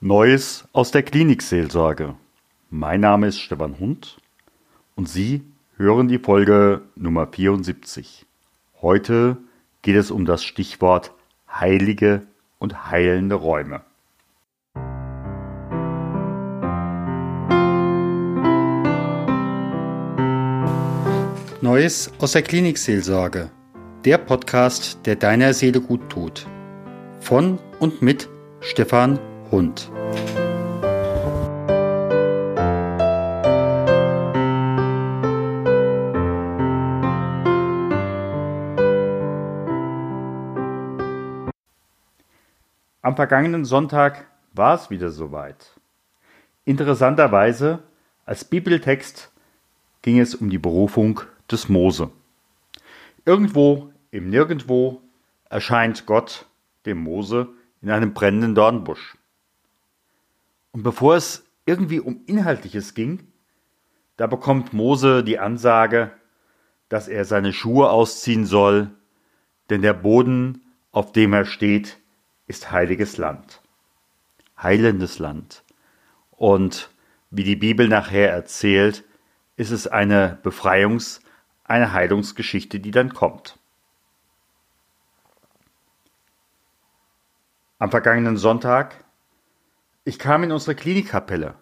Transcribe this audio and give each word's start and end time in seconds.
Neues 0.00 0.62
aus 0.72 0.92
der 0.92 1.02
Klinikseelsorge. 1.02 2.14
Mein 2.70 3.00
Name 3.00 3.26
ist 3.26 3.40
Stefan 3.40 3.80
Hund 3.80 4.18
und 4.94 5.08
Sie 5.08 5.42
hören 5.76 6.06
die 6.06 6.20
Folge 6.20 6.82
Nummer 6.94 7.26
74. 7.26 8.24
Heute 8.80 9.38
geht 9.82 9.96
es 9.96 10.12
um 10.12 10.24
das 10.24 10.44
Stichwort 10.44 11.10
heilige 11.50 12.22
und 12.60 12.88
heilende 12.92 13.34
Räume. 13.34 13.80
Neues 21.60 22.12
aus 22.20 22.30
der 22.30 22.42
Klinikseelsorge. 22.42 23.50
Der 24.04 24.18
Podcast, 24.18 25.00
der 25.06 25.16
deiner 25.16 25.52
Seele 25.54 25.80
gut 25.80 26.08
tut. 26.08 26.46
Von 27.18 27.58
und 27.80 28.00
mit 28.00 28.28
Stefan 28.60 29.18
Hund. 29.50 29.90
Am 43.02 43.16
vergangenen 43.16 43.64
Sonntag 43.64 44.26
war 44.52 44.74
es 44.74 44.90
wieder 44.90 45.10
soweit. 45.10 45.72
Interessanterweise, 46.64 47.82
als 48.26 48.44
Bibeltext 48.44 49.30
ging 50.02 50.18
es 50.18 50.34
um 50.34 50.50
die 50.50 50.58
Berufung 50.58 51.20
des 51.50 51.68
Mose. 51.68 52.10
Irgendwo 53.24 53.92
im 54.10 54.30
Nirgendwo 54.30 55.00
erscheint 55.50 56.06
Gott 56.06 56.46
dem 56.86 56.98
Mose 57.02 57.48
in 57.82 57.90
einem 57.90 58.14
brennenden 58.14 58.54
Dornbusch. 58.54 59.17
Und 60.72 60.82
bevor 60.82 61.16
es 61.16 61.44
irgendwie 61.66 62.00
um 62.00 62.22
Inhaltliches 62.26 62.94
ging, 62.94 63.26
da 64.16 64.26
bekommt 64.26 64.72
Mose 64.72 65.22
die 65.22 65.38
Ansage, 65.38 66.10
dass 66.88 67.08
er 67.08 67.24
seine 67.24 67.52
Schuhe 67.52 67.90
ausziehen 67.90 68.46
soll, 68.46 68.90
denn 69.70 69.82
der 69.82 69.92
Boden, 69.92 70.62
auf 70.90 71.12
dem 71.12 71.32
er 71.32 71.44
steht, 71.44 71.98
ist 72.46 72.70
heiliges 72.70 73.18
Land, 73.18 73.60
heilendes 74.60 75.18
Land. 75.18 75.62
Und 76.30 76.90
wie 77.30 77.44
die 77.44 77.56
Bibel 77.56 77.88
nachher 77.88 78.32
erzählt, 78.32 79.04
ist 79.56 79.70
es 79.70 79.86
eine 79.86 80.38
Befreiungs-, 80.42 81.20
eine 81.64 81.92
Heilungsgeschichte, 81.92 82.80
die 82.80 82.90
dann 82.90 83.12
kommt. 83.12 83.58
Am 87.78 87.90
vergangenen 87.90 88.36
Sonntag 88.36 89.04
ich 90.04 90.18
kam 90.18 90.42
in 90.42 90.52
unsere 90.52 90.74
Klinikkapelle. 90.74 91.54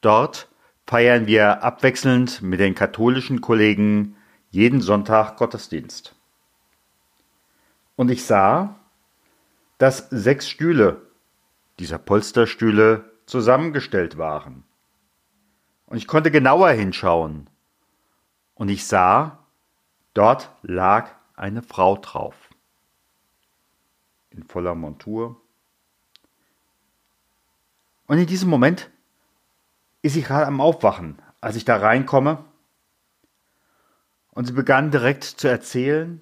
Dort 0.00 0.48
feiern 0.86 1.26
wir 1.26 1.62
abwechselnd 1.62 2.42
mit 2.42 2.60
den 2.60 2.74
katholischen 2.74 3.40
Kollegen 3.40 4.16
jeden 4.50 4.80
Sonntag 4.80 5.36
Gottesdienst. 5.36 6.14
Und 7.96 8.10
ich 8.10 8.24
sah, 8.24 8.80
dass 9.78 10.08
sechs 10.10 10.48
Stühle 10.48 11.02
dieser 11.78 11.98
Polsterstühle 11.98 13.10
zusammengestellt 13.26 14.18
waren. 14.18 14.64
Und 15.86 15.96
ich 15.96 16.06
konnte 16.06 16.30
genauer 16.30 16.70
hinschauen. 16.70 17.48
Und 18.54 18.68
ich 18.68 18.86
sah, 18.86 19.38
dort 20.14 20.50
lag 20.62 21.10
eine 21.34 21.62
Frau 21.62 21.96
drauf. 21.96 22.34
In 24.30 24.42
voller 24.44 24.74
Montur, 24.74 25.40
und 28.06 28.18
in 28.18 28.26
diesem 28.26 28.50
Moment 28.50 28.90
ist 30.02 30.14
sie 30.14 30.22
gerade 30.22 30.46
am 30.46 30.60
Aufwachen, 30.60 31.20
als 31.40 31.56
ich 31.56 31.64
da 31.64 31.76
reinkomme. 31.76 32.44
Und 34.32 34.46
sie 34.46 34.52
begann 34.52 34.90
direkt 34.90 35.24
zu 35.24 35.48
erzählen, 35.48 36.20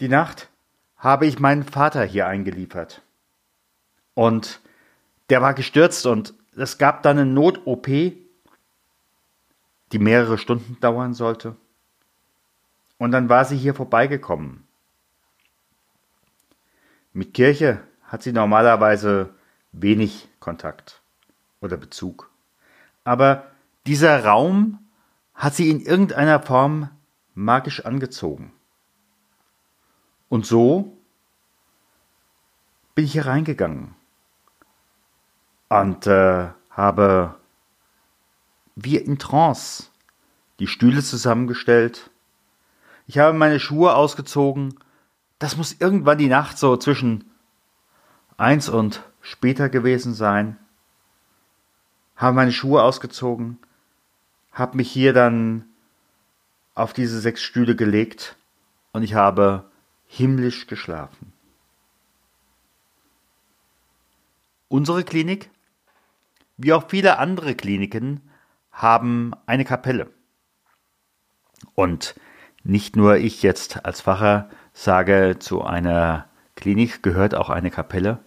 die 0.00 0.08
Nacht 0.08 0.48
habe 0.96 1.26
ich 1.26 1.38
meinen 1.38 1.64
Vater 1.64 2.04
hier 2.04 2.26
eingeliefert. 2.26 3.02
Und 4.14 4.60
der 5.30 5.42
war 5.42 5.54
gestürzt 5.54 6.06
und 6.06 6.34
es 6.56 6.78
gab 6.78 7.02
dann 7.02 7.18
eine 7.18 7.30
Not-OP, 7.30 7.86
die 7.86 9.98
mehrere 9.98 10.38
Stunden 10.38 10.78
dauern 10.80 11.14
sollte. 11.14 11.56
Und 12.98 13.12
dann 13.12 13.28
war 13.28 13.44
sie 13.44 13.56
hier 13.56 13.74
vorbeigekommen. 13.74 14.66
Mit 17.12 17.32
Kirche 17.32 17.80
hat 18.04 18.22
sie 18.22 18.32
normalerweise 18.32 19.34
wenig 19.72 20.28
Kontakt 20.40 21.02
oder 21.60 21.76
Bezug. 21.76 22.30
Aber 23.04 23.46
dieser 23.86 24.24
Raum 24.24 24.78
hat 25.34 25.54
sie 25.54 25.70
in 25.70 25.80
irgendeiner 25.80 26.40
Form 26.40 26.90
magisch 27.34 27.84
angezogen. 27.84 28.52
Und 30.28 30.44
so 30.44 30.98
bin 32.94 33.04
ich 33.04 33.12
hier 33.12 33.26
reingegangen 33.26 33.94
und 35.68 36.06
äh, 36.06 36.48
habe 36.70 37.36
wie 38.74 38.96
in 38.96 39.18
Trance 39.18 39.84
die 40.58 40.66
Stühle 40.66 41.02
zusammengestellt. 41.02 42.10
Ich 43.06 43.18
habe 43.18 43.36
meine 43.36 43.60
Schuhe 43.60 43.94
ausgezogen. 43.94 44.78
Das 45.38 45.56
muss 45.56 45.76
irgendwann 45.78 46.18
die 46.18 46.28
Nacht 46.28 46.58
so 46.58 46.76
zwischen 46.76 47.30
eins 48.36 48.68
und 48.68 49.02
später 49.20 49.68
gewesen 49.68 50.14
sein, 50.14 50.58
habe 52.16 52.36
meine 52.36 52.52
Schuhe 52.52 52.82
ausgezogen, 52.82 53.58
habe 54.52 54.76
mich 54.76 54.90
hier 54.90 55.12
dann 55.12 55.64
auf 56.74 56.92
diese 56.92 57.20
sechs 57.20 57.42
Stühle 57.42 57.76
gelegt 57.76 58.36
und 58.92 59.02
ich 59.02 59.14
habe 59.14 59.64
himmlisch 60.06 60.66
geschlafen. 60.66 61.32
Unsere 64.68 65.04
Klinik, 65.04 65.50
wie 66.56 66.72
auch 66.72 66.88
viele 66.88 67.18
andere 67.18 67.54
Kliniken, 67.54 68.20
haben 68.72 69.32
eine 69.46 69.64
Kapelle. 69.64 70.10
Und 71.74 72.14
nicht 72.64 72.96
nur 72.96 73.16
ich 73.16 73.42
jetzt 73.42 73.84
als 73.84 74.02
Pfarrer 74.02 74.50
sage, 74.72 75.36
zu 75.38 75.62
einer 75.62 76.28
Klinik 76.54 77.02
gehört 77.02 77.34
auch 77.34 77.50
eine 77.50 77.70
Kapelle 77.70 78.18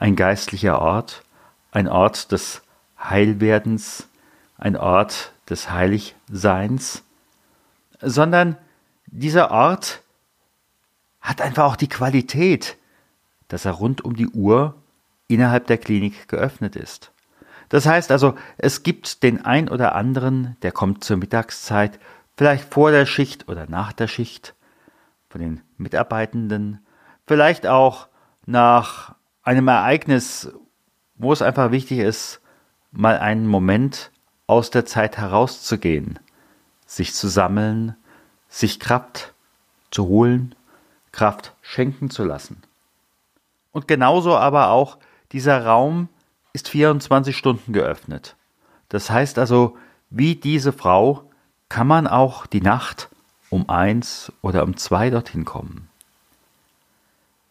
ein 0.00 0.16
geistlicher 0.16 0.80
Ort, 0.80 1.22
ein 1.70 1.86
Ort 1.86 2.32
des 2.32 2.62
Heilwerdens, 2.98 4.08
ein 4.56 4.76
Ort 4.76 5.32
des 5.48 5.70
Heiligseins, 5.70 7.04
sondern 8.00 8.56
dieser 9.06 9.50
Ort 9.50 10.02
hat 11.20 11.42
einfach 11.42 11.64
auch 11.64 11.76
die 11.76 11.88
Qualität, 11.88 12.78
dass 13.48 13.66
er 13.66 13.72
rund 13.72 14.02
um 14.02 14.16
die 14.16 14.28
Uhr 14.28 14.74
innerhalb 15.28 15.66
der 15.66 15.78
Klinik 15.78 16.28
geöffnet 16.28 16.76
ist. 16.76 17.12
Das 17.68 17.86
heißt 17.86 18.10
also, 18.10 18.34
es 18.56 18.82
gibt 18.82 19.22
den 19.22 19.44
ein 19.44 19.68
oder 19.68 19.94
anderen, 19.94 20.56
der 20.62 20.72
kommt 20.72 21.04
zur 21.04 21.18
Mittagszeit, 21.18 22.00
vielleicht 22.36 22.72
vor 22.72 22.90
der 22.90 23.04
Schicht 23.04 23.48
oder 23.48 23.66
nach 23.68 23.92
der 23.92 24.08
Schicht, 24.08 24.54
von 25.28 25.42
den 25.42 25.60
Mitarbeitenden, 25.76 26.84
vielleicht 27.26 27.66
auch 27.66 28.08
nach 28.46 29.14
einem 29.50 29.66
Ereignis, 29.66 30.48
wo 31.16 31.32
es 31.32 31.42
einfach 31.42 31.72
wichtig 31.72 31.98
ist, 31.98 32.40
mal 32.92 33.18
einen 33.18 33.48
Moment 33.48 34.12
aus 34.46 34.70
der 34.70 34.86
Zeit 34.86 35.18
herauszugehen, 35.18 36.20
sich 36.86 37.14
zu 37.14 37.26
sammeln, 37.26 37.96
sich 38.48 38.78
Kraft 38.78 39.34
zu 39.90 40.06
holen, 40.06 40.54
Kraft 41.10 41.52
schenken 41.62 42.10
zu 42.10 42.22
lassen. 42.22 42.62
Und 43.72 43.88
genauso 43.88 44.36
aber 44.36 44.68
auch 44.68 44.98
dieser 45.32 45.66
Raum 45.66 46.08
ist 46.52 46.68
24 46.68 47.36
Stunden 47.36 47.72
geöffnet. 47.72 48.36
Das 48.88 49.10
heißt 49.10 49.36
also, 49.36 49.76
wie 50.10 50.36
diese 50.36 50.72
Frau 50.72 51.28
kann 51.68 51.88
man 51.88 52.06
auch 52.06 52.46
die 52.46 52.60
Nacht 52.60 53.08
um 53.48 53.68
eins 53.68 54.32
oder 54.42 54.62
um 54.62 54.76
zwei 54.76 55.10
dorthin 55.10 55.44
kommen. 55.44 55.88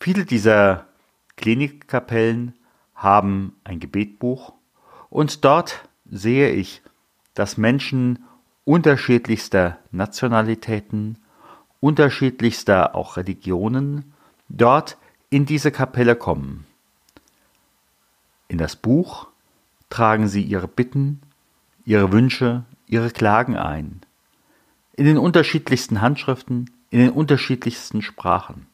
Viele 0.00 0.24
dieser 0.24 0.86
Klinikkapellen 1.42 2.54
haben 2.94 3.56
ein 3.64 3.80
Gebetbuch 3.80 4.54
und 5.10 5.44
dort 5.44 5.88
sehe 6.08 6.50
ich, 6.50 6.82
dass 7.34 7.58
Menschen 7.58 8.24
unterschiedlichster 8.64 9.78
Nationalitäten, 9.90 11.18
unterschiedlichster 11.80 12.94
auch 12.94 13.16
Religionen 13.16 14.14
dort 14.48 14.96
in 15.30 15.44
diese 15.44 15.72
Kapelle 15.72 16.14
kommen. 16.14 16.64
In 18.46 18.58
das 18.58 18.76
Buch 18.76 19.26
tragen 19.90 20.28
sie 20.28 20.42
ihre 20.42 20.68
Bitten, 20.68 21.22
ihre 21.84 22.12
Wünsche, 22.12 22.64
ihre 22.86 23.10
Klagen 23.10 23.56
ein. 23.56 24.02
In 24.94 25.06
den 25.06 25.18
unterschiedlichsten 25.18 26.00
Handschriften, 26.00 26.70
in 26.90 27.00
den 27.00 27.10
unterschiedlichsten 27.10 28.00
Sprachen. 28.00 28.66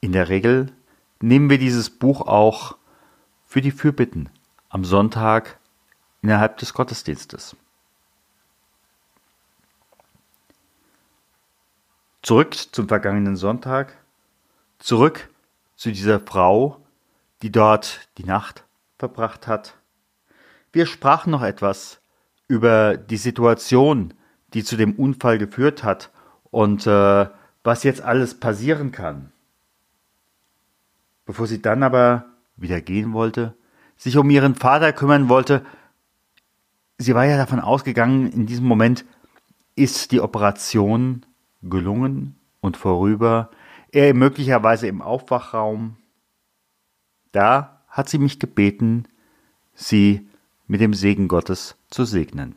In 0.00 0.12
der 0.12 0.28
Regel 0.28 0.72
nehmen 1.20 1.50
wir 1.50 1.58
dieses 1.58 1.90
Buch 1.90 2.22
auch 2.22 2.76
für 3.46 3.60
die 3.60 3.70
Fürbitten 3.70 4.28
am 4.68 4.84
Sonntag 4.84 5.58
innerhalb 6.22 6.58
des 6.58 6.74
Gottesdienstes. 6.74 7.56
Zurück 12.22 12.54
zum 12.54 12.88
vergangenen 12.88 13.36
Sonntag, 13.36 13.96
zurück 14.78 15.28
zu 15.76 15.92
dieser 15.92 16.18
Frau, 16.18 16.80
die 17.42 17.52
dort 17.52 18.08
die 18.18 18.24
Nacht 18.24 18.64
verbracht 18.98 19.46
hat. 19.46 19.74
Wir 20.72 20.86
sprachen 20.86 21.30
noch 21.30 21.42
etwas 21.42 22.00
über 22.48 22.96
die 22.96 23.16
Situation, 23.16 24.14
die 24.54 24.64
zu 24.64 24.76
dem 24.76 24.94
Unfall 24.94 25.38
geführt 25.38 25.84
hat 25.84 26.10
und 26.50 26.86
äh, 26.86 27.28
was 27.62 27.82
jetzt 27.84 28.00
alles 28.00 28.38
passieren 28.38 28.90
kann. 28.92 29.32
Bevor 31.26 31.46
sie 31.46 31.60
dann 31.60 31.82
aber 31.82 32.24
wieder 32.56 32.80
gehen 32.80 33.12
wollte, 33.12 33.54
sich 33.96 34.16
um 34.16 34.30
ihren 34.30 34.54
Vater 34.54 34.92
kümmern 34.92 35.28
wollte, 35.28 35.64
sie 36.98 37.14
war 37.14 37.26
ja 37.26 37.36
davon 37.36 37.60
ausgegangen, 37.60 38.30
in 38.32 38.46
diesem 38.46 38.66
Moment 38.66 39.04
ist 39.74 40.12
die 40.12 40.20
Operation 40.20 41.26
gelungen 41.62 42.36
und 42.60 42.76
vorüber, 42.76 43.50
er 43.92 44.14
möglicherweise 44.14 44.86
im 44.86 45.02
Aufwachraum. 45.02 45.96
Da 47.32 47.82
hat 47.88 48.08
sie 48.08 48.18
mich 48.18 48.38
gebeten, 48.38 49.06
sie 49.74 50.28
mit 50.66 50.80
dem 50.80 50.94
Segen 50.94 51.28
Gottes 51.28 51.76
zu 51.90 52.04
segnen. 52.04 52.56